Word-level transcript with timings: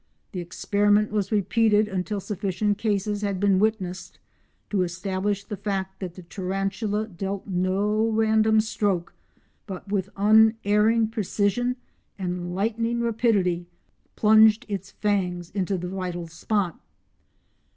The 0.31 0.39
experiment 0.39 1.11
was 1.11 1.31
repeated 1.31 1.87
until 1.87 2.19
sufficient 2.19 2.79
cases 2.79 3.21
had 3.21 3.39
been 3.39 3.59
witnessed 3.59 4.17
to 4.71 4.81
establish 4.81 5.43
the 5.43 5.55
fact 5.55 5.99
that 5.99 6.15
the 6.15 6.23
tarantula 6.23 7.07
dealt 7.07 7.45
no 7.45 8.07
random 8.09 8.61
stroke 8.61 9.13
but 9.67 9.91
with 9.91 10.09
unerring 10.17 11.09
precision 11.09 11.75
and 12.17 12.55
lightning 12.55 12.99
rapidity 13.01 13.67
plunged 14.15 14.65
its 14.67 14.89
fangs 14.89 15.51
into 15.51 15.77
the 15.77 15.89
vital 15.89 16.25
spot. 16.25 16.79